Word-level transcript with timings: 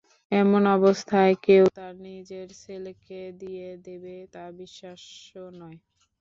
এমন 0.31 0.63
অবস্থায় 0.77 1.33
কেউ 1.45 1.63
তার 1.75 1.95
নিজের 2.07 2.47
ছেলেকে 2.61 3.19
দিয়ে 3.41 3.67
দেবে, 3.87 4.15
তা 4.33 4.43
বিশ্বাস্য 4.59 5.27
নয়। 5.59 5.77